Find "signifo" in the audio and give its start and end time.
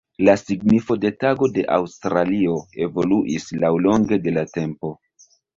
0.41-0.95